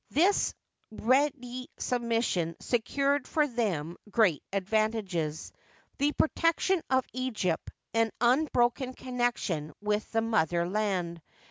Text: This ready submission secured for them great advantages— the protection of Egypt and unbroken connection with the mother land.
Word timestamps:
This 0.09 0.55
ready 0.89 1.69
submission 1.77 2.55
secured 2.59 3.27
for 3.27 3.45
them 3.45 3.97
great 4.09 4.41
advantages— 4.51 5.51
the 5.99 6.11
protection 6.13 6.81
of 6.89 7.05
Egypt 7.13 7.69
and 7.93 8.09
unbroken 8.19 8.95
connection 8.95 9.73
with 9.79 10.11
the 10.11 10.21
mother 10.21 10.67
land. 10.67 11.21